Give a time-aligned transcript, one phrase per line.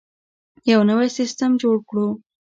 [0.71, 2.07] یو نوی سیستم جوړ کړو.